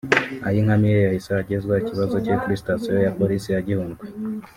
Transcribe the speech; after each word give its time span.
Ayinkamiye 0.47 0.97
yahise 1.05 1.29
ageza 1.41 1.73
ikibazo 1.81 2.15
cye 2.25 2.33
kuri 2.41 2.59
sitasiyo 2.61 2.95
ya 3.05 3.13
Polisi 3.19 3.49
ya 3.51 3.61
Gihundwe 3.67 4.03